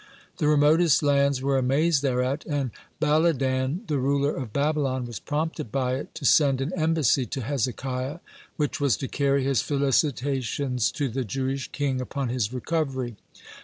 [0.37, 5.93] The remotest lands were amazed thereat, and Baladan, the ruler of Babylon, was prompted by
[5.97, 8.17] it to send an embassy to Hezekiah,
[8.57, 13.15] which was to carry his felicitations to the Jewish king upon his recovery.